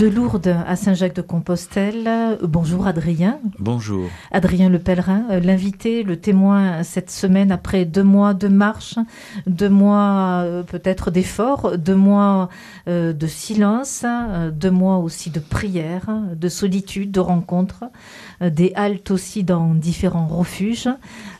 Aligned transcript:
De 0.00 0.06
Lourdes 0.06 0.56
à 0.66 0.76
Saint-Jacques-de-Compostelle. 0.76 2.38
Bonjour 2.42 2.86
Adrien. 2.86 3.38
Bonjour. 3.58 4.08
Adrien 4.30 4.70
le 4.70 4.78
pèlerin, 4.78 5.26
euh, 5.30 5.40
l'invité, 5.40 6.04
le 6.04 6.18
témoin 6.18 6.82
cette 6.84 7.10
semaine 7.10 7.52
après 7.52 7.84
deux 7.84 8.02
mois 8.02 8.32
de 8.32 8.48
marche, 8.48 8.94
deux 9.46 9.68
mois 9.68 10.40
euh, 10.42 10.62
peut-être 10.62 11.10
d'effort, 11.10 11.76
deux 11.76 11.96
mois 11.96 12.48
euh, 12.88 13.12
de 13.12 13.26
silence, 13.26 14.06
deux 14.52 14.70
mois 14.70 14.96
aussi 14.96 15.28
de 15.28 15.38
prière, 15.38 16.06
de 16.34 16.48
solitude, 16.48 17.10
de 17.10 17.20
rencontres, 17.20 17.84
des 18.40 18.72
haltes 18.76 19.10
aussi 19.10 19.44
dans 19.44 19.74
différents 19.74 20.28
refuges. 20.28 20.88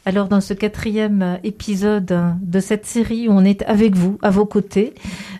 Alors 0.06 0.28
dans 0.28 0.40
ce 0.40 0.54
quatrième 0.54 1.38
épisode 1.44 2.36
de 2.40 2.60
cette 2.60 2.86
série, 2.86 3.26
on 3.28 3.44
est 3.44 3.62
avec 3.62 3.94
vous, 3.94 4.18
à 4.22 4.30
vos 4.30 4.46
côtés. 4.46 4.94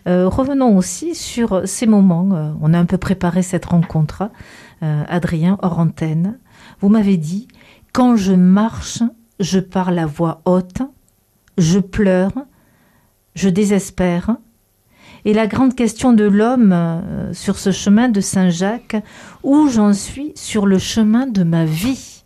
revenons 0.05 0.77
aussi 0.77 1.15
sur 1.15 1.63
ces 1.65 1.87
moments. 1.87 2.55
on 2.61 2.73
a 2.73 2.77
un 2.79 2.85
peu 2.85 2.97
préparé 2.97 3.41
cette 3.41 3.65
rencontre, 3.65 4.29
Adrien, 4.81 5.57
hors. 5.63 5.85
Vous 6.79 6.89
m'avez 6.89 7.17
dit, 7.17 7.47
quand 7.91 8.15
je 8.15 8.33
marche, 8.33 9.01
je 9.39 9.59
parle 9.59 9.99
à 9.99 10.05
voix 10.05 10.41
haute, 10.45 10.81
je 11.57 11.79
pleure, 11.79 12.33
je 13.35 13.49
désespère. 13.49 14.37
Et 15.25 15.33
la 15.33 15.47
grande 15.47 15.75
question 15.75 16.13
de 16.13 16.23
l'homme 16.23 16.71
euh, 16.73 17.33
sur 17.33 17.57
ce 17.57 17.71
chemin 17.71 18.09
de 18.09 18.21
Saint-Jacques, 18.21 18.97
où 19.43 19.67
j'en 19.67 19.93
suis 19.93 20.31
sur 20.35 20.65
le 20.65 20.79
chemin 20.79 21.27
de 21.27 21.43
ma 21.43 21.65
vie? 21.65 22.20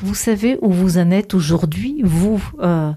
Vous 0.00 0.14
savez 0.14 0.58
où 0.62 0.70
vous 0.70 0.98
en 0.98 1.10
êtes 1.10 1.34
aujourd'hui, 1.34 2.02
vous, 2.04 2.40
euh, 2.60 2.92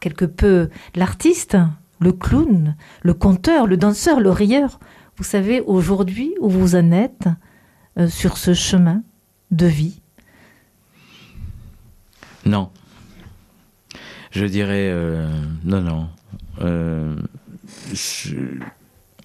quelque 0.00 0.24
peu 0.24 0.70
l'artiste, 0.94 1.58
le 2.00 2.12
clown, 2.12 2.74
le 3.02 3.12
conteur, 3.12 3.66
le 3.66 3.76
danseur, 3.76 4.18
le 4.18 4.30
rieur. 4.30 4.80
Vous 5.18 5.24
savez 5.24 5.60
aujourd'hui 5.60 6.34
où 6.40 6.48
vous 6.48 6.74
en 6.74 6.90
êtes 6.90 7.28
euh, 7.98 8.08
sur 8.08 8.38
ce 8.38 8.54
chemin 8.54 9.02
de 9.50 9.66
vie? 9.66 10.00
Non. 12.46 12.70
Je 14.30 14.46
dirais 14.46 14.88
euh, 14.90 15.28
non, 15.64 15.82
non. 15.82 16.08
Euh, 16.62 17.14
je, 17.92 18.40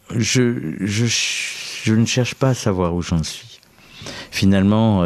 je, 0.09 1.93
ne 1.93 2.05
cherche 2.05 2.35
pas 2.35 2.49
à 2.49 2.53
savoir 2.53 2.93
où 2.93 3.01
j'en 3.01 3.23
suis. 3.23 3.61
Finalement, 4.31 5.03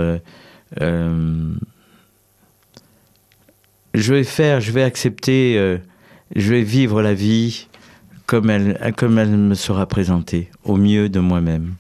je 3.94 4.14
vais 4.14 4.24
faire, 4.24 4.62
je 4.62 4.72
vais 4.72 4.84
accepter, 4.84 5.80
je 6.36 6.54
vais 6.54 6.62
vivre 6.62 7.02
la 7.02 7.14
vie 7.14 7.68
comme 8.26 8.50
elle, 8.50 8.94
comme 8.98 9.18
elle 9.18 9.38
me 9.38 9.56
sera 9.56 9.86
présentée, 9.86 10.50
au 10.64 10.76
mieux 10.76 11.10
de 11.10 11.20
moi-même. 11.20 11.76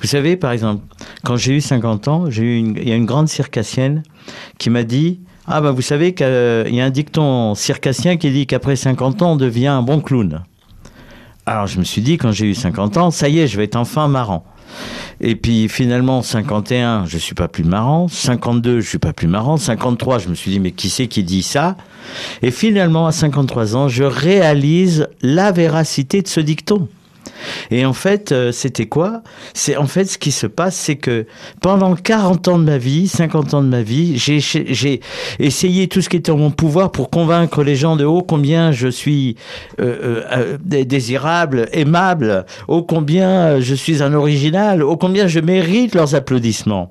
Vous 0.00 0.06
savez, 0.06 0.36
par 0.36 0.52
exemple, 0.52 0.84
quand 1.24 1.36
j'ai 1.36 1.56
eu 1.56 1.60
50 1.60 2.08
ans, 2.08 2.30
j'ai 2.30 2.42
eu 2.42 2.58
il 2.58 2.88
y 2.88 2.92
a 2.92 2.96
une 2.96 3.06
grande 3.06 3.28
circassienne 3.28 4.02
qui 4.58 4.70
m'a 4.70 4.84
dit 4.84 5.20
ah 5.46 5.60
bah 5.60 5.72
vous 5.72 5.82
savez 5.82 6.14
qu'il 6.14 6.26
y 6.26 6.80
a 6.80 6.84
un 6.84 6.90
dicton 6.90 7.54
circassien 7.54 8.16
qui 8.16 8.30
dit 8.30 8.46
qu'après 8.46 8.76
50 8.76 9.20
ans 9.20 9.32
on 9.32 9.36
devient 9.36 9.66
un 9.66 9.82
bon 9.82 10.00
clown. 10.00 10.42
Alors 11.44 11.66
je 11.66 11.78
me 11.78 11.84
suis 11.84 12.00
dit 12.00 12.16
quand 12.16 12.32
j'ai 12.32 12.46
eu 12.46 12.54
50 12.54 12.96
ans, 12.96 13.10
ça 13.10 13.28
y 13.28 13.40
est, 13.40 13.46
je 13.46 13.58
vais 13.58 13.64
être 13.64 13.76
enfin 13.76 14.08
marrant. 14.08 14.44
Et 15.20 15.36
puis 15.36 15.68
finalement 15.68 16.22
51, 16.22 17.06
je 17.06 17.18
suis 17.18 17.34
pas 17.34 17.48
plus 17.48 17.64
marrant, 17.64 18.08
52, 18.08 18.80
je 18.80 18.88
suis 18.88 18.98
pas 18.98 19.12
plus 19.12 19.28
marrant, 19.28 19.56
53, 19.56 20.18
je 20.18 20.28
me 20.28 20.34
suis 20.34 20.50
dit 20.50 20.60
mais 20.60 20.72
qui 20.72 20.90
c'est 20.90 21.06
qui 21.06 21.22
dit 21.22 21.42
ça? 21.42 21.76
Et 22.42 22.50
finalement 22.50 23.06
à 23.06 23.12
53 23.12 23.76
ans, 23.76 23.88
je 23.88 24.04
réalise 24.04 25.08
la 25.22 25.52
véracité 25.52 26.22
de 26.22 26.28
ce 26.28 26.40
dicton. 26.40 26.88
Et 27.70 27.84
en 27.84 27.92
fait, 27.92 28.32
euh, 28.32 28.52
c'était 28.52 28.86
quoi? 28.86 29.22
C'est 29.52 29.76
en 29.76 29.86
fait 29.86 30.04
ce 30.04 30.18
qui 30.18 30.32
se 30.32 30.46
passe, 30.46 30.76
c'est 30.76 30.96
que 30.96 31.26
pendant 31.60 31.94
40 31.94 32.48
ans 32.48 32.58
de 32.58 32.64
ma 32.64 32.78
vie, 32.78 33.08
50 33.08 33.54
ans 33.54 33.62
de 33.62 33.68
ma 33.68 33.82
vie, 33.82 34.18
j'ai 34.18 35.00
essayé 35.38 35.88
tout 35.88 36.02
ce 36.02 36.08
qui 36.08 36.16
était 36.16 36.32
en 36.32 36.36
mon 36.36 36.50
pouvoir 36.50 36.92
pour 36.92 37.10
convaincre 37.10 37.62
les 37.62 37.76
gens 37.76 37.96
de 37.96 38.04
haut 38.04 38.22
combien 38.22 38.72
je 38.72 38.88
suis 38.88 39.36
euh, 39.80 40.22
euh, 40.32 40.58
désirable, 40.60 41.68
aimable, 41.72 42.44
ô 42.68 42.82
combien 42.82 43.60
je 43.60 43.74
suis 43.74 44.02
un 44.02 44.14
original, 44.14 44.82
ô 44.82 44.96
combien 44.96 45.26
je 45.26 45.40
mérite 45.40 45.94
leurs 45.94 46.14
applaudissements. 46.14 46.88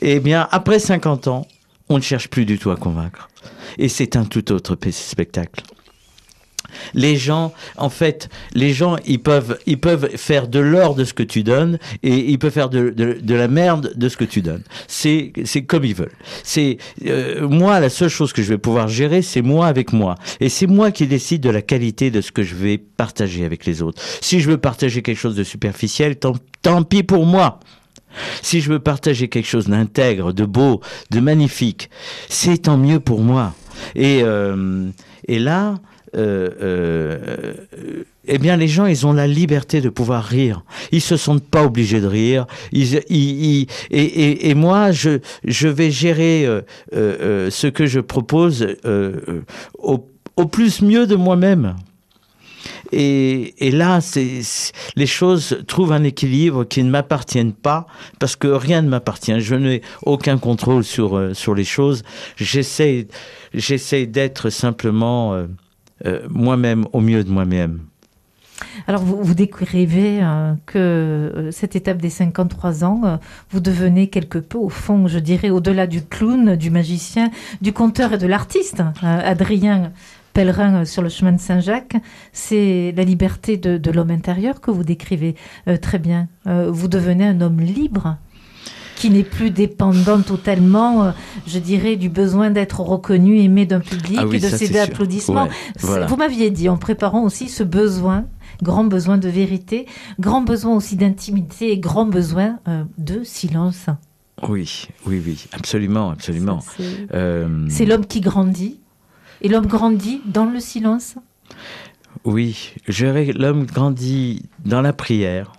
Eh 0.00 0.20
bien, 0.20 0.46
après 0.50 0.78
50 0.78 1.28
ans, 1.28 1.46
on 1.88 1.96
ne 1.96 2.02
cherche 2.02 2.28
plus 2.28 2.44
du 2.44 2.58
tout 2.58 2.70
à 2.70 2.76
convaincre. 2.76 3.28
Et 3.78 3.88
c'est 3.88 4.16
un 4.16 4.24
tout 4.24 4.52
autre 4.52 4.76
spectacle. 4.90 5.62
Les 6.94 7.16
gens, 7.16 7.52
en 7.76 7.90
fait, 7.90 8.28
les 8.54 8.72
gens, 8.72 8.96
ils 9.06 9.20
peuvent, 9.20 9.58
ils 9.66 9.78
peuvent 9.78 10.16
faire 10.16 10.48
de 10.48 10.58
l'or 10.58 10.94
de 10.94 11.04
ce 11.04 11.14
que 11.14 11.22
tu 11.22 11.42
donnes 11.42 11.78
et 12.02 12.30
ils 12.30 12.38
peuvent 12.38 12.52
faire 12.52 12.70
de, 12.70 12.94
la 13.34 13.48
merde 13.48 13.92
de 13.94 14.08
ce 14.08 14.16
que 14.16 14.24
tu 14.24 14.42
donnes. 14.42 14.62
C'est, 14.86 15.32
c'est 15.44 15.62
comme 15.62 15.84
ils 15.84 15.94
veulent. 15.94 16.12
C'est 16.42 16.78
euh, 17.06 17.48
moi, 17.48 17.80
la 17.80 17.90
seule 17.90 18.08
chose 18.08 18.32
que 18.32 18.42
je 18.42 18.48
vais 18.48 18.58
pouvoir 18.58 18.88
gérer, 18.88 19.22
c'est 19.22 19.42
moi 19.42 19.66
avec 19.66 19.92
moi. 19.92 20.16
Et 20.40 20.48
c'est 20.48 20.66
moi 20.66 20.90
qui 20.90 21.06
décide 21.06 21.42
de 21.42 21.50
la 21.50 21.62
qualité 21.62 22.10
de 22.10 22.20
ce 22.20 22.32
que 22.32 22.42
je 22.42 22.54
vais 22.54 22.78
partager 22.78 23.44
avec 23.44 23.66
les 23.66 23.82
autres. 23.82 24.02
Si 24.20 24.40
je 24.40 24.50
veux 24.50 24.58
partager 24.58 25.02
quelque 25.02 25.18
chose 25.18 25.36
de 25.36 25.44
superficiel, 25.44 26.16
tant, 26.16 26.34
tant 26.62 26.82
pis 26.82 27.02
pour 27.02 27.26
moi. 27.26 27.60
Si 28.42 28.60
je 28.60 28.70
veux 28.70 28.78
partager 28.78 29.28
quelque 29.28 29.46
chose 29.46 29.68
d'intègre, 29.68 30.32
de 30.32 30.44
beau, 30.44 30.80
de 31.10 31.20
magnifique, 31.20 31.90
c'est 32.28 32.62
tant 32.62 32.76
mieux 32.76 33.00
pour 33.00 33.20
moi. 33.20 33.54
Et, 33.94 34.20
euh, 34.22 34.88
et 35.26 35.38
là, 35.38 35.76
euh, 36.16 36.48
euh, 36.62 37.54
eh 38.26 38.38
bien, 38.38 38.56
les 38.56 38.68
gens, 38.68 38.86
ils 38.86 39.06
ont 39.06 39.12
la 39.12 39.26
liberté 39.26 39.80
de 39.80 39.88
pouvoir 39.88 40.24
rire. 40.24 40.62
Ils 40.92 41.00
se 41.00 41.16
sentent 41.16 41.48
pas 41.48 41.64
obligés 41.64 42.00
de 42.00 42.06
rire. 42.06 42.46
et, 42.72 44.54
moi, 44.54 44.90
je, 44.92 45.68
vais 45.68 45.90
gérer 45.90 46.46
euh, 46.94 47.50
ce 47.50 47.66
que 47.66 47.86
je 47.86 48.00
propose 48.00 48.66
au, 49.78 50.46
plus 50.46 50.82
mieux 50.82 51.06
de 51.06 51.16
moi-même. 51.16 51.76
Et, 52.92 53.70
là, 53.72 54.00
les 54.96 55.06
choses 55.06 55.62
trouvent 55.66 55.92
un 55.92 56.04
équilibre 56.04 56.64
qui 56.64 56.82
ne 56.82 56.90
m'appartiennent 56.90 57.54
pas, 57.54 57.86
parce 58.18 58.36
que 58.36 58.48
rien 58.48 58.82
ne 58.82 58.88
m'appartient. 58.88 59.40
Je 59.40 59.54
n'ai 59.54 59.82
aucun 60.04 60.38
contrôle 60.38 60.84
sur, 60.84 61.18
les 61.54 61.64
choses. 61.64 62.02
J'essaie 62.36 63.06
d'être 64.06 64.50
simplement 64.50 65.46
euh, 66.06 66.26
moi-même, 66.30 66.86
au 66.92 67.00
mieux 67.00 67.24
de 67.24 67.30
moi-même. 67.30 67.80
Alors, 68.86 69.02
vous, 69.02 69.34
décrivez 69.34 70.20
euh, 70.22 70.54
que 70.66 70.78
euh, 70.78 71.50
cette 71.50 71.76
étape 71.76 71.98
des 71.98 72.10
53 72.10 72.84
ans, 72.84 73.20
vous 73.50 73.60
devenez 73.60 74.08
quelque 74.08 74.38
peu, 74.38 74.58
au 74.58 74.68
fond, 74.68 75.06
je 75.06 75.18
dirais, 75.18 75.50
au-delà 75.50 75.86
du 75.86 76.02
clown, 76.02 76.56
du 76.56 76.70
magicien, 76.70 77.30
du 77.60 77.72
conteur 77.72 78.12
et 78.14 78.18
de 78.18 78.26
l'artiste. 78.26 78.82
Adrien 79.02 79.92
Pèlerin 80.32 80.84
sur 80.84 81.02
le 81.02 81.08
chemin 81.08 81.32
de 81.32 81.40
Saint-Jacques, 81.40 81.96
c'est 82.32 82.92
la 82.96 83.02
liberté 83.02 83.56
de 83.56 83.90
l'homme 83.90 84.10
intérieur 84.10 84.60
que 84.60 84.70
vous 84.70 84.84
décrivez 84.84 85.34
très 85.80 85.98
bien. 85.98 86.28
vous 86.46 86.86
devenez 86.86 87.26
un 87.26 87.40
homme 87.40 87.60
libre 87.60 88.18
qui 88.98 89.10
n'est 89.10 89.22
plus 89.22 89.50
dépendant 89.50 90.20
totalement, 90.20 91.04
euh, 91.04 91.10
je 91.46 91.58
dirais, 91.58 91.96
du 91.96 92.08
besoin 92.08 92.50
d'être 92.50 92.80
reconnu, 92.80 93.40
aimé 93.40 93.64
d'un 93.64 93.80
public, 93.80 94.18
ah 94.20 94.26
et 94.32 94.38
de 94.38 94.48
ses 94.48 94.78
applaudissements. 94.78 95.48
Vous 95.78 96.16
m'aviez 96.16 96.50
dit 96.50 96.68
en 96.68 96.76
préparant 96.76 97.22
aussi 97.22 97.48
ce 97.48 97.62
besoin 97.62 98.26
grand 98.62 98.84
besoin 98.84 99.18
de 99.18 99.28
vérité, 99.28 99.86
grand 100.18 100.42
besoin 100.42 100.74
aussi 100.74 100.96
d'intimité 100.96 101.70
et 101.70 101.78
grand 101.78 102.06
besoin 102.06 102.58
euh, 102.66 102.84
de 102.98 103.22
silence. 103.22 103.86
Oui, 104.48 104.88
oui, 105.06 105.22
oui, 105.24 105.46
absolument, 105.52 106.10
absolument. 106.10 106.60
Euh, 107.14 107.66
c'est 107.68 107.86
l'homme 107.86 108.06
qui 108.06 108.20
grandit, 108.20 108.80
et 109.42 109.48
l'homme 109.48 109.66
grandit 109.66 110.20
dans 110.26 110.46
le 110.46 110.60
silence. 110.60 111.16
Oui, 112.24 112.74
l'homme 112.88 113.64
grandit 113.64 114.48
dans 114.64 114.80
la 114.80 114.92
prière, 114.92 115.52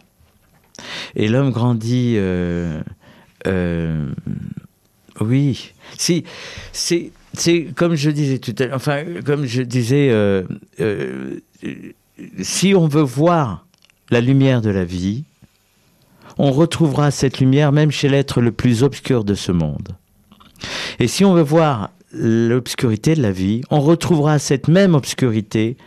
et 1.16 1.28
l'homme 1.28 1.52
grandit 1.52 2.16
euh, 2.18 2.82
oui, 5.22 5.74
si, 5.98 6.24
c'est, 6.72 7.12
c'est 7.34 7.68
comme 7.76 7.96
je 7.96 8.10
disais 8.10 8.40
tout 8.40 8.56
à 8.60 8.66
l'heure, 8.66 8.76
enfin, 8.76 9.04
comme 9.26 9.46
je 9.46 9.62
disais, 9.62 10.10
euh, 10.12 10.44
euh, 10.80 11.40
si 12.42 12.74
on 12.76 12.88
veut 12.88 13.02
voir 13.02 13.66
la 14.12 14.22
lumière 14.22 14.62
de 14.62 14.70
la 14.70 14.86
vie, 14.86 15.24
on 16.38 16.52
retrouvera 16.52 17.12
cette 17.12 17.40
lumière 17.40 17.72
même 17.72 17.92
chez 17.92 18.08
l'être 18.08 18.42
le 18.42 18.52
plus 18.52 18.84
obscur 18.84 19.24
de 19.24 19.36
ce 19.36 19.52
monde. 19.52 19.90
Et 21.00 21.08
si 21.08 21.26
on 21.26 21.34
veut 21.34 21.42
voir 21.42 21.92
l'obscurité 22.12 23.14
de 23.14 23.22
la 23.22 23.32
vie, 23.32 23.62
on 23.70 23.82
retrouvera 23.82 24.40
cette 24.40 24.68
même 24.68 24.96
obscurité 24.96 25.78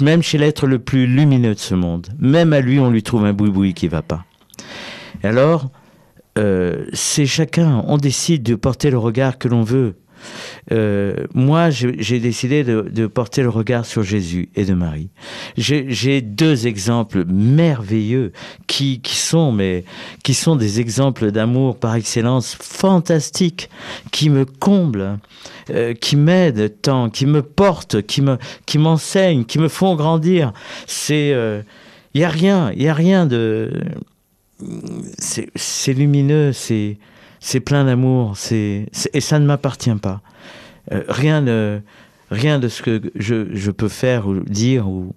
même 0.00 0.22
chez 0.22 0.38
l'être 0.38 0.66
le 0.66 0.78
plus 0.78 1.06
lumineux 1.06 1.54
de 1.54 1.60
ce 1.60 1.74
monde. 1.74 2.08
Même 2.18 2.52
à 2.52 2.60
lui, 2.60 2.78
on 2.78 2.90
lui 2.90 3.02
trouve 3.02 3.24
un 3.24 3.32
boui-boui 3.32 3.74
qui 3.74 3.88
va 3.88 4.02
pas. 4.02 4.24
Et 5.22 5.26
alors, 5.26 5.70
euh, 6.38 6.86
c'est 6.92 7.26
chacun, 7.26 7.84
on 7.86 7.98
décide 7.98 8.42
de 8.42 8.54
porter 8.54 8.90
le 8.90 8.98
regard 8.98 9.38
que 9.38 9.48
l'on 9.48 9.62
veut 9.62 9.96
Euh, 10.72 11.26
moi, 11.34 11.70
j'ai 11.70 12.20
décidé 12.20 12.64
de, 12.64 13.06
porter 13.06 13.42
le 13.42 13.48
regard 13.48 13.86
sur 13.86 14.02
Jésus 14.02 14.48
et 14.54 14.64
de 14.64 14.74
Marie. 14.74 15.10
J'ai 15.56 16.20
deux 16.20 16.66
exemples 16.66 17.24
merveilleux 17.24 18.32
qui, 18.66 19.00
sont, 19.04 19.52
mais 19.52 19.84
qui 20.22 20.34
sont 20.34 20.56
des 20.56 20.80
exemples 20.80 21.30
d'amour 21.30 21.78
par 21.78 21.94
excellence 21.94 22.56
fantastiques, 22.60 23.70
qui 24.12 24.30
me 24.30 24.44
comblent, 24.44 25.18
euh, 25.70 25.94
qui 25.94 26.16
m'aident 26.16 26.74
tant, 26.82 27.10
qui 27.10 27.26
me 27.26 27.42
portent, 27.42 28.02
qui 28.02 28.22
me, 28.22 28.38
qui 28.66 28.78
m'enseignent, 28.78 29.44
qui 29.44 29.58
me 29.58 29.68
font 29.68 29.94
grandir. 29.94 30.52
C'est, 30.86 31.28
il 31.28 31.34
euh, 31.34 31.62
y 32.14 32.24
a 32.24 32.28
rien, 32.28 32.72
il 32.74 32.82
y 32.82 32.88
a 32.88 32.94
rien 32.94 33.26
de, 33.26 33.70
c'est 35.16 35.92
lumineux, 35.92 36.52
c'est 36.52 37.60
plein 37.60 37.84
d'amour, 37.84 38.34
et 38.50 39.20
ça 39.20 39.38
ne 39.38 39.46
m'appartient 39.46 39.94
pas. 39.94 40.20
Euh, 40.92 41.04
rien, 41.08 41.40
ne, 41.40 41.80
rien 42.30 42.58
de 42.58 42.68
ce 42.68 42.82
que 42.82 43.12
je, 43.14 43.54
je 43.54 43.70
peux 43.70 43.88
faire 43.88 44.26
ou 44.26 44.40
dire, 44.40 44.88
ou 44.88 45.14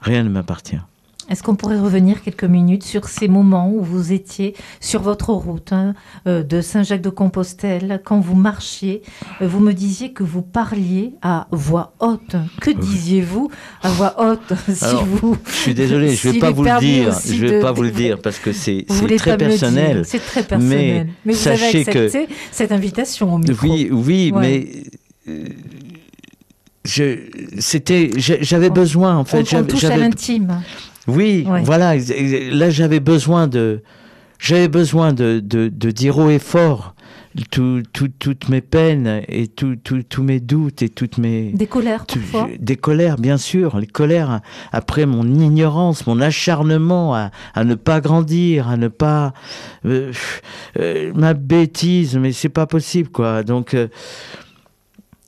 rien 0.00 0.24
ne 0.24 0.28
m'appartient. 0.28 0.80
Est-ce 1.28 1.42
qu'on 1.42 1.56
pourrait 1.56 1.78
revenir 1.78 2.22
quelques 2.22 2.44
minutes 2.44 2.84
sur 2.84 3.08
ces 3.08 3.26
moments 3.26 3.70
où 3.70 3.82
vous 3.82 4.12
étiez 4.12 4.54
sur 4.80 5.02
votre 5.02 5.30
route 5.30 5.72
hein, 5.72 5.94
euh, 6.26 6.42
de 6.42 6.60
Saint-Jacques-de-Compostelle, 6.60 8.00
quand 8.04 8.20
vous 8.20 8.36
marchiez, 8.36 9.02
euh, 9.42 9.48
vous 9.48 9.60
me 9.60 9.72
disiez 9.72 10.12
que 10.12 10.22
vous 10.22 10.42
parliez 10.42 11.14
à 11.22 11.48
voix 11.50 11.94
haute. 11.98 12.36
Que 12.60 12.70
disiez-vous 12.70 13.50
à 13.82 13.88
voix 13.90 14.14
haute 14.18 14.52
si 14.72 14.94
vous 15.04 15.36
Je 15.46 15.52
suis 15.52 15.74
désolé, 15.74 16.14
je 16.14 16.28
ne 16.28 16.32
vais 16.34 16.38
pas 16.38 16.50
vous 16.50 16.62
le 16.62 16.78
dire. 16.78 17.12
Je 17.26 17.46
vais 17.46 17.60
pas 17.60 17.72
vous 17.72 17.82
le 17.82 17.90
dire 17.90 18.20
parce 18.20 18.38
que 18.38 18.52
c'est 18.52 18.86
très 19.16 19.36
personnel. 19.36 20.02
C'est 20.06 20.24
très 20.24 20.44
personnel. 20.44 21.08
Mais, 21.24 21.34
vous 21.34 21.48
avez 21.48 21.80
accepté 21.80 22.28
cette 22.52 22.72
invitation 22.72 23.34
au 23.34 23.38
micro. 23.38 23.66
Oui, 23.66 23.88
oui, 23.90 24.32
mais 24.34 24.68
euh, 25.28 25.44
c'était 27.58 28.10
j'avais 28.16 28.70
besoin 28.70 29.16
en 29.16 29.24
fait 29.24 29.52
à 29.52 29.96
l'intime 29.96 30.62
oui, 31.06 31.46
voilà. 31.64 31.94
Là, 31.96 32.70
j'avais 32.70 33.00
besoin 33.00 33.46
de, 33.46 33.82
j'avais 34.38 34.68
besoin 34.68 35.12
de, 35.12 35.40
de, 35.40 35.68
de, 35.68 35.90
dire 35.90 36.18
haut 36.18 36.30
et 36.30 36.38
fort 36.38 36.94
tout, 37.50 37.82
tout, 37.92 38.08
toutes 38.18 38.48
mes 38.48 38.60
peines 38.62 39.22
et 39.28 39.46
tous 39.48 40.22
mes 40.22 40.40
doutes 40.40 40.82
et 40.82 40.88
toutes 40.88 41.18
mes 41.18 41.52
des 41.52 41.66
colères 41.66 42.06
parfois. 42.06 42.48
des 42.58 42.76
colères 42.76 43.18
bien 43.18 43.36
sûr 43.36 43.78
les 43.78 43.86
colères 43.86 44.40
après 44.72 45.04
mon 45.04 45.24
ignorance 45.26 46.06
mon 46.06 46.20
acharnement 46.22 47.14
à, 47.14 47.30
à 47.54 47.64
ne 47.64 47.74
pas 47.74 48.00
grandir 48.00 48.68
à 48.68 48.78
ne 48.78 48.88
pas 48.88 49.34
euh, 49.84 50.12
euh, 50.78 51.12
ma 51.14 51.34
bêtise 51.34 52.16
mais 52.16 52.32
c'est 52.32 52.48
pas 52.48 52.66
possible 52.66 53.10
quoi 53.10 53.42
donc 53.42 53.74
euh, 53.74 53.88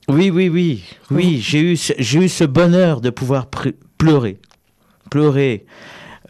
oui 0.08 0.30
oui 0.30 0.48
oui 0.48 0.84
oui 1.10 1.38
j'ai 1.42 1.60
eu 1.60 1.76
j'ai 1.98 2.19
eu 2.25 2.28
ce 2.30 2.44
bonheur 2.44 3.02
de 3.02 3.10
pouvoir 3.10 3.48
pleurer 3.98 4.38
pleurer 5.10 5.66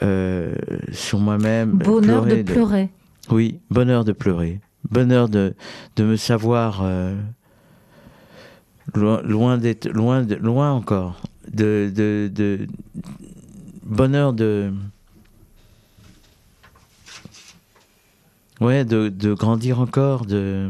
euh, 0.03 0.55
sur 0.93 1.19
moi-même. 1.19 1.73
Bonheur 1.73 2.25
de 2.27 2.43
pleurer. 2.43 2.91
Oui, 3.31 3.61
bonheur 3.71 4.05
de 4.05 4.13
pleurer. 4.13 4.61
Bonheur 4.91 5.29
de, 5.29 5.55
de 5.97 6.05
me 6.05 6.17
savoir 6.17 6.81
euh, 6.83 7.15
loin, 8.95 9.21
loin 9.23 9.59
d'être 9.59 9.89
loin, 9.89 10.23
de, 10.23 10.37
loin 10.37 10.73
encore. 10.73 11.21
De, 11.53 11.91
de, 11.95 12.31
de 12.33 12.67
bonheur 13.83 14.33
de 14.35 14.71
ouais 18.61 18.85
de, 18.85 19.09
de 19.09 19.33
grandir 19.33 19.81
encore 19.81 20.27
de 20.27 20.69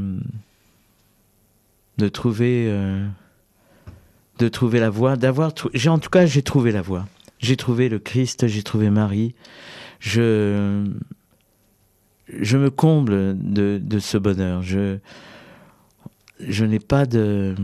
de 1.99 2.09
trouver 2.09 2.67
euh, 2.69 3.05
de 4.39 4.49
trouver 4.49 4.79
la 4.79 4.89
voie 4.89 5.17
d'avoir 5.17 5.53
j'ai 5.75 5.89
en 5.89 5.99
tout 5.99 6.11
cas 6.11 6.27
j'ai 6.27 6.43
trouvé 6.43 6.71
la 6.71 6.81
voie 6.83 7.07
j'ai 7.39 7.57
trouvé 7.57 7.89
le 7.89 7.99
Christ, 7.99 8.47
j'ai 8.47 8.63
trouvé 8.63 8.91
Marie. 8.91 9.35
Je, 10.01 10.85
je 12.29 12.59
me 12.59 12.71
comble 12.71 13.37
de, 13.39 13.99
ce 13.99 14.19
bonheur. 14.19 14.63
Je, 14.63 14.99
je 16.41 16.65
n'ai 16.65 16.79
pas 16.81 17.07
de. 17.07 17.55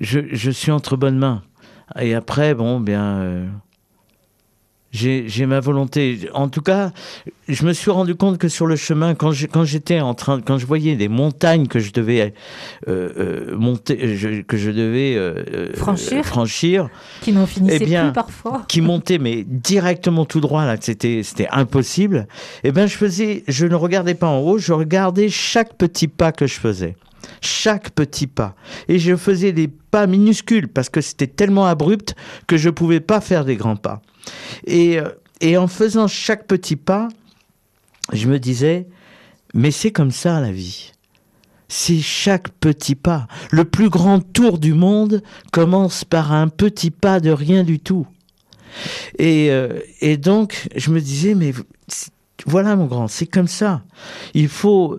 Je, 0.00 0.20
je, 0.32 0.50
suis 0.50 0.70
entre 0.70 0.96
bonnes 0.96 1.18
mains. 1.18 1.42
Et 2.00 2.14
après, 2.14 2.54
bon, 2.54 2.80
bien. 2.80 3.16
Euh, 3.18 3.46
j'ai 4.92 5.46
ma 5.46 5.60
volonté. 5.60 6.28
En 6.34 6.48
tout 6.48 6.60
cas, 6.60 6.92
je 7.48 7.64
me 7.64 7.72
suis 7.72 7.90
rendu 7.90 8.14
compte 8.14 8.38
que 8.38 8.48
sur 8.48 8.66
le 8.66 8.76
chemin, 8.76 9.14
quand 9.14 9.32
j'étais 9.32 10.00
en 10.00 10.14
train, 10.14 10.40
quand 10.40 10.58
je 10.58 10.66
voyais 10.66 10.96
des 10.96 11.08
montagnes 11.08 11.66
que 11.66 11.80
je 11.80 11.92
devais 11.92 12.34
euh, 12.88 13.10
euh 13.16 13.56
monter, 13.56 14.16
je, 14.16 14.42
que 14.42 14.56
je 14.56 14.70
devais 14.70 15.14
euh, 15.16 15.42
euh, 15.52 15.74
franchir, 15.74 16.24
franchir, 16.24 16.88
qui 17.22 17.32
n'en 17.32 17.46
finissaient 17.46 17.78
eh 17.80 17.84
bien, 17.84 18.04
plus 18.04 18.12
parfois, 18.12 18.62
qui 18.68 18.80
montaient 18.80 19.18
mais 19.18 19.44
directement 19.46 20.24
tout 20.24 20.40
droit 20.40 20.64
là, 20.66 20.76
c'était 20.80 21.22
c'était 21.22 21.48
impossible. 21.50 22.26
Eh 22.62 22.72
bien, 22.72 22.86
je 22.86 22.96
faisais, 22.96 23.44
je 23.48 23.66
ne 23.66 23.74
regardais 23.74 24.14
pas 24.14 24.28
en 24.28 24.40
haut, 24.40 24.58
je 24.58 24.72
regardais 24.72 25.28
chaque 25.28 25.74
petit 25.76 26.08
pas 26.08 26.32
que 26.32 26.46
je 26.46 26.60
faisais 26.60 26.96
chaque 27.40 27.90
petit 27.90 28.26
pas. 28.26 28.54
Et 28.88 28.98
je 28.98 29.16
faisais 29.16 29.52
des 29.52 29.68
pas 29.68 30.06
minuscules 30.06 30.68
parce 30.68 30.88
que 30.88 31.00
c'était 31.00 31.26
tellement 31.26 31.66
abrupt 31.66 32.14
que 32.46 32.56
je 32.56 32.68
ne 32.68 32.74
pouvais 32.74 33.00
pas 33.00 33.20
faire 33.20 33.44
des 33.44 33.56
grands 33.56 33.76
pas. 33.76 34.02
Et, 34.66 34.98
euh, 34.98 35.08
et 35.40 35.56
en 35.56 35.66
faisant 35.66 36.08
chaque 36.08 36.46
petit 36.46 36.76
pas, 36.76 37.08
je 38.12 38.28
me 38.28 38.38
disais, 38.38 38.86
mais 39.54 39.70
c'est 39.70 39.92
comme 39.92 40.10
ça 40.10 40.40
la 40.40 40.52
vie. 40.52 40.92
C'est 41.68 42.00
chaque 42.00 42.50
petit 42.50 42.94
pas. 42.94 43.26
Le 43.50 43.64
plus 43.64 43.88
grand 43.88 44.20
tour 44.20 44.58
du 44.58 44.74
monde 44.74 45.22
commence 45.52 46.04
par 46.04 46.32
un 46.32 46.48
petit 46.48 46.90
pas 46.90 47.18
de 47.18 47.30
rien 47.30 47.64
du 47.64 47.80
tout. 47.80 48.06
Et, 49.18 49.50
euh, 49.50 49.80
et 50.00 50.16
donc, 50.16 50.68
je 50.76 50.90
me 50.90 51.00
disais, 51.00 51.34
mais 51.34 51.52
voilà 52.46 52.76
mon 52.76 52.86
grand, 52.86 53.08
c'est 53.08 53.26
comme 53.26 53.48
ça. 53.48 53.82
Il 54.34 54.48
faut, 54.48 54.98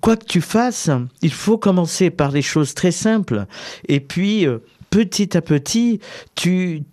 quoi 0.00 0.16
que 0.16 0.24
tu 0.24 0.40
fasses, 0.40 0.90
il 1.22 1.32
faut 1.32 1.58
commencer 1.58 2.10
par 2.10 2.32
des 2.32 2.42
choses 2.42 2.74
très 2.74 2.90
simples. 2.90 3.46
Et 3.88 4.00
puis, 4.00 4.46
euh, 4.46 4.58
petit 4.94 5.36
à 5.36 5.40
petit, 5.40 5.98
tu, 6.36 6.84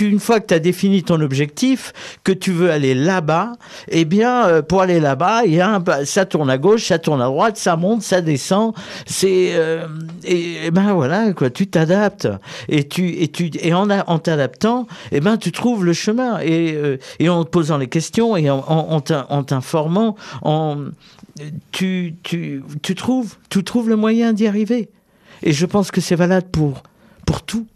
une 0.00 0.18
fois 0.18 0.40
que 0.40 0.46
tu 0.46 0.54
as 0.54 0.58
défini 0.58 1.02
ton 1.02 1.20
objectif, 1.20 1.92
que 2.24 2.32
tu 2.32 2.52
veux 2.52 2.70
aller 2.70 2.94
là-bas, 2.94 3.52
eh 3.88 4.06
bien, 4.06 4.46
euh, 4.46 4.62
pour 4.62 4.80
aller 4.80 4.98
là-bas, 4.98 5.42
il 5.44 5.52
y 5.52 5.60
a 5.60 5.78
ça 6.06 6.24
tourne 6.24 6.48
à 6.48 6.56
gauche, 6.56 6.86
ça 6.86 6.98
tourne 6.98 7.20
à 7.20 7.26
droite, 7.26 7.58
ça 7.58 7.76
monte, 7.76 8.00
ça 8.00 8.22
descend. 8.22 8.72
C'est 9.04 9.50
euh, 9.56 9.86
et, 10.24 10.70
ben 10.70 10.94
voilà 10.94 11.34
quoi, 11.34 11.50
tu 11.50 11.66
t'adaptes 11.66 12.28
et 12.70 12.88
tu 12.88 13.10
et 13.10 13.28
tu 13.28 13.50
et 13.60 13.74
en, 13.74 13.90
en 13.90 14.18
t'adaptant, 14.18 14.86
eh 15.12 15.20
ben 15.20 15.36
tu 15.36 15.52
trouves 15.52 15.84
le 15.84 15.92
chemin 15.92 16.38
et 16.40 16.72
euh, 16.72 16.96
et 17.18 17.28
en 17.28 17.44
te 17.44 17.50
posant 17.50 17.76
les 17.76 17.88
questions 17.88 18.38
et 18.38 18.48
en, 18.48 18.64
en, 18.66 19.02
en 19.28 19.42
t'informant, 19.42 20.16
en 20.40 20.78
tu, 21.72 22.14
tu, 22.22 22.62
tu 22.80 22.94
trouves 22.94 23.36
tu 23.50 23.62
trouves 23.62 23.90
le 23.90 23.96
moyen 23.96 24.32
d'y 24.32 24.46
arriver. 24.46 24.88
Et 25.42 25.52
je 25.52 25.66
pense 25.66 25.90
que 25.90 26.00
c'est 26.00 26.16
valable 26.16 26.48
pour 26.50 26.82
pour 27.26 27.42
tout. 27.42 27.66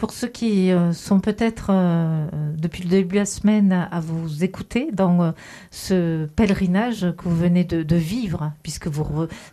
Pour 0.00 0.12
ceux 0.12 0.28
qui 0.28 0.72
euh, 0.72 0.94
sont 0.94 1.20
peut-être 1.20 1.66
euh, 1.68 2.26
depuis 2.56 2.84
le 2.84 2.88
début 2.88 3.16
de 3.16 3.20
la 3.20 3.26
semaine 3.26 3.86
à 3.90 4.00
vous 4.00 4.42
écouter 4.42 4.88
dans 4.92 5.22
euh, 5.22 5.32
ce 5.70 6.24
pèlerinage 6.24 7.12
que 7.18 7.24
vous 7.24 7.36
venez 7.36 7.64
de, 7.64 7.96
vivre, 7.96 8.50
puisque 8.62 8.86
vous, 8.86 9.04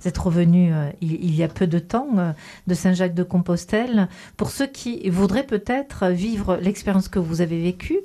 êtes 0.05 0.17
revenu 0.17 0.71
il, 1.01 1.35
y 1.35 1.43
a 1.43 1.49
peu 1.49 1.67
de 1.67 1.79
temps 1.79 2.33
de 2.65 2.73
Saint-Jacques 2.73 3.13
de 3.13 3.23
Compostelle, 3.23 4.07
pour 4.37 4.49
ceux 4.49 4.67
qui 4.67 5.09
voudraient 5.09 5.45
peut-être 5.45 6.07
vivre 6.07 6.57
l'expérience 6.61 7.09
que 7.09 7.19
vous 7.19 7.41
avez 7.41 7.61
vécue, 7.61 7.99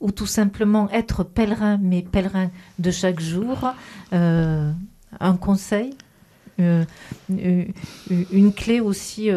ou 0.00 0.10
tout 0.10 0.26
simplement 0.26 0.90
être 0.90 1.22
pèlerin, 1.22 1.78
mais 1.80 2.02
pèlerin 2.02 2.50
de 2.80 2.90
chaque 2.90 3.20
jour, 3.20 3.72
un 4.10 5.36
conseil, 5.40 5.94
une 6.58 8.52
clé 8.52 8.80
aussi 8.80 9.30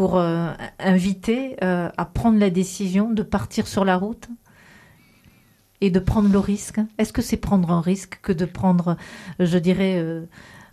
pour 0.00 0.16
euh, 0.16 0.50
inviter 0.78 1.62
euh, 1.62 1.90
à 1.94 2.06
prendre 2.06 2.38
la 2.38 2.48
décision 2.48 3.10
de 3.10 3.22
partir 3.22 3.66
sur 3.66 3.84
la 3.84 3.98
route 3.98 4.28
et 5.82 5.90
de 5.90 5.98
prendre 5.98 6.32
le 6.32 6.38
risque 6.38 6.80
Est-ce 6.96 7.12
que 7.12 7.20
c'est 7.20 7.36
prendre 7.36 7.70
un 7.70 7.82
risque 7.82 8.18
que 8.22 8.32
de 8.32 8.46
prendre, 8.46 8.96
je 9.38 9.58
dirais, 9.58 9.98
euh, 9.98 10.22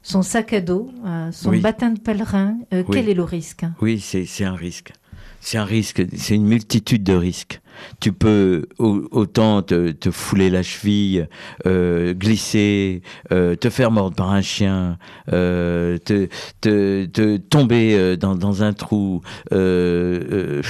son 0.02 0.22
sac 0.22 0.54
à 0.54 0.62
dos, 0.62 0.90
son 1.34 1.50
oui. 1.50 1.60
bâtin 1.60 1.90
de 1.90 2.00
pèlerin 2.00 2.58
Quel 2.90 3.10
est 3.10 3.14
le 3.14 3.24
risque? 3.24 3.66
Oui, 3.82 4.00
c'est 4.00 4.46
un 4.46 4.56
risque. 4.56 4.94
C'est 5.42 5.58
un 5.58 5.66
risque, 5.66 6.04
c'est 6.16 6.36
une 6.36 6.48
multitude 6.48 7.04
de 7.04 7.14
risques. 7.14 7.62
Tu 8.00 8.12
peux 8.12 8.66
autant 8.80 9.62
te, 9.62 9.94
fouler 10.12 10.50
la 10.50 10.64
cheville, 10.64 11.28
euh, 11.66 12.14
glisser, 12.14 13.02
euh, 13.32 13.56
te 13.56 13.70
faire 13.70 13.92
mordre 13.92 14.16
par 14.16 14.32
un 14.32 14.42
chien, 14.42 14.98
euh, 15.32 15.98
te, 16.00 16.28
te, 16.62 17.06
te, 17.06 17.38
tomber 17.38 17.94
euh, 17.94 18.16
dans, 18.16 18.36
dans 18.36 18.64
un 18.64 18.74
trou, 18.74 19.22
euh, 19.54 20.62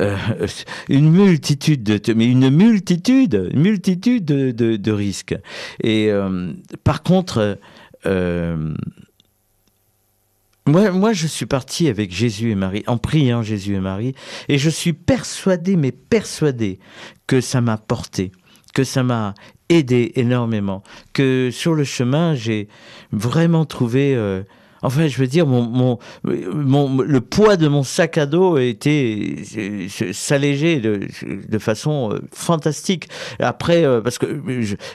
euh, 0.00 0.16
une 0.88 1.10
multitude 1.10 1.82
de, 1.82 2.14
mais 2.14 2.26
une 2.26 2.50
multitude, 2.50 3.50
une 3.52 3.60
multitude 3.60 4.24
de, 4.24 4.50
de, 4.50 4.76
de 4.76 4.92
risques. 4.92 5.36
Et 5.82 6.10
par 6.84 7.02
contre, 7.02 7.58
Moi, 10.68 10.90
moi, 10.90 11.14
je 11.14 11.26
suis 11.26 11.46
parti 11.46 11.88
avec 11.88 12.14
Jésus 12.14 12.50
et 12.50 12.54
Marie, 12.54 12.84
en 12.86 12.98
priant 12.98 13.42
Jésus 13.42 13.74
et 13.74 13.80
Marie, 13.80 14.14
et 14.48 14.58
je 14.58 14.68
suis 14.68 14.92
persuadé, 14.92 15.76
mais 15.76 15.92
persuadé, 15.92 16.78
que 17.26 17.40
ça 17.40 17.62
m'a 17.62 17.78
porté, 17.78 18.32
que 18.74 18.84
ça 18.84 19.02
m'a 19.02 19.32
aidé 19.70 20.12
énormément, 20.16 20.82
que 21.14 21.48
sur 21.50 21.74
le 21.74 21.84
chemin, 21.84 22.34
j'ai 22.34 22.68
vraiment 23.12 23.64
trouvé 23.64 24.14
euh, 24.14 24.42
Enfin, 24.82 25.06
je 25.06 25.18
veux 25.18 25.26
dire, 25.26 25.46
mon, 25.46 25.62
mon, 25.62 25.98
mon, 26.24 27.00
le 27.02 27.20
poids 27.20 27.56
de 27.56 27.68
mon 27.68 27.82
sac 27.82 28.18
à 28.18 28.26
dos 28.26 28.56
a 28.56 28.62
été 28.62 29.44
s'alléger 30.12 30.80
de, 30.80 31.00
de 31.48 31.58
façon 31.58 32.12
euh, 32.12 32.20
fantastique. 32.32 33.08
Après, 33.40 33.84
euh, 33.84 34.00
parce 34.00 34.18
que 34.18 34.26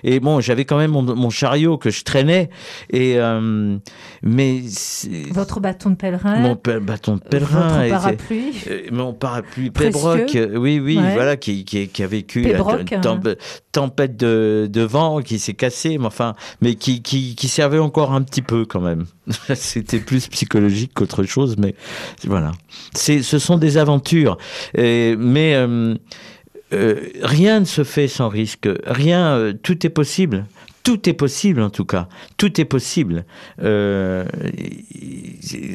et 0.04 0.20
bon, 0.20 0.40
j'avais 0.40 0.66
quand 0.66 0.78
même 0.78 0.92
mon, 0.92 1.30
chariot 1.30 1.78
que 1.78 1.90
je 1.90 2.04
traînais 2.04 2.50
et 2.92 3.16
euh, 3.18 3.78
mais 4.22 4.62
votre 5.32 5.60
bâton 5.60 5.92
de 5.92 5.96
pèlerin, 5.96 6.40
mon 6.40 6.58
bâton 6.82 7.16
de 7.16 7.22
pèlerin, 7.22 7.88
votre 7.88 7.90
parapluie, 7.90 8.54
mon 8.92 9.14
parapluie 9.14 9.72
Pébroc, 9.72 10.38
oui, 10.56 10.80
oui, 10.80 10.96
voilà, 10.96 11.38
qui, 11.38 11.66
qui, 11.66 11.88
qui, 11.88 12.04
a 12.04 12.08
vécu 12.08 12.44
une 12.44 12.56
hein. 12.56 13.20
tempête 13.72 14.18
de, 14.18 14.70
de 14.72 14.82
vent 14.82 15.22
qui 15.22 15.40
s'est 15.40 15.54
cassé, 15.54 15.98
mais 15.98 16.06
enfin, 16.06 16.36
mais 16.62 16.76
qui, 16.76 17.02
qui, 17.02 17.36
qui 17.36 17.48
servait 17.48 17.80
encore 17.80 18.14
un 18.14 18.22
petit 18.22 18.42
peu 18.42 18.66
quand 18.66 18.82
même. 18.82 19.06
c'était 19.74 20.00
plus 20.00 20.28
psychologique 20.28 20.92
qu'autre 20.94 21.24
chose, 21.24 21.56
mais 21.58 21.74
voilà. 22.26 22.52
Ce 22.94 23.40
sont 23.40 23.58
des 23.58 23.78
aventures, 23.78 24.38
mais 24.76 25.56
euh, 25.56 25.96
euh, 26.74 27.10
rien 27.24 27.62
ne 27.62 27.66
se 27.66 27.84
fait 27.84 28.08
sans 28.08 28.30
risque. 28.30 28.70
Rien, 28.86 29.36
euh, 29.36 29.54
tout 29.54 29.84
est 29.86 29.90
possible. 29.90 30.46
Tout 30.84 31.10
est 31.10 31.14
possible 31.14 31.62
en 31.62 31.72
tout 31.72 31.86
cas. 31.86 32.08
Tout 32.38 32.62
est 32.62 32.66
possible. 32.66 33.26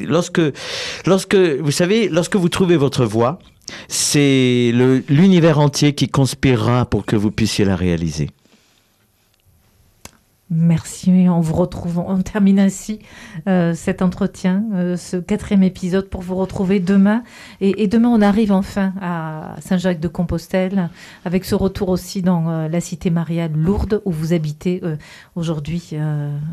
lorsque, 0.07 0.41
lorsque, 1.05 1.35
vous 1.35 1.71
savez, 1.71 2.07
lorsque 2.07 2.37
vous 2.37 2.49
trouvez 2.49 2.77
votre 2.77 3.03
voie, 3.05 3.39
c'est 3.89 4.71
l'univers 5.09 5.59
entier 5.59 5.93
qui 5.93 6.07
conspirera 6.07 6.85
pour 6.85 7.05
que 7.05 7.17
vous 7.17 7.31
puissiez 7.31 7.65
la 7.65 7.75
réaliser. 7.75 8.29
Merci, 10.51 11.27
on 11.29 11.41
vous 11.41 11.53
retrouve, 11.53 11.99
on 11.99 12.21
termine 12.23 12.59
ainsi 12.59 12.99
euh, 13.47 13.75
cet 13.75 14.01
entretien, 14.01 14.65
euh, 14.73 14.97
ce 14.97 15.17
quatrième 15.17 15.61
épisode 15.61 16.09
pour 16.09 16.21
vous 16.21 16.35
retrouver 16.35 16.79
demain. 16.79 17.23
Et, 17.61 17.87
demain, 17.87 18.09
on 18.09 18.21
arrive 18.21 18.51
enfin 18.51 18.93
à 18.99 19.55
Saint-Jacques 19.59 19.99
de 19.99 20.07
Compostelle, 20.07 20.89
avec 21.23 21.45
ce 21.45 21.53
retour 21.53 21.89
aussi 21.89 22.23
dans 22.23 22.49
euh, 22.49 22.67
la 22.67 22.81
cité 22.81 23.11
mariale 23.11 23.51
Lourdes, 23.53 24.01
où 24.05 24.11
vous 24.11 24.33
habitez 24.33 24.81
aujourd'hui 25.35 25.93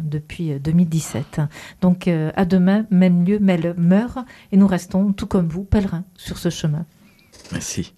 depuis 0.03 0.61
2017. 0.61 1.41
Donc 1.81 2.09
à 2.09 2.45
demain, 2.45 2.85
même 2.91 3.25
lieu, 3.25 3.39
même 3.39 3.75
meurt, 3.79 4.19
et 4.53 4.57
nous 4.57 4.67
restons, 4.67 5.13
tout 5.13 5.27
comme 5.27 5.49
vous, 5.49 5.65
pèlerins 5.65 6.05
sur 6.17 6.37
ce 6.37 6.51
chemin. 6.51 6.85
Merci. 7.53 7.95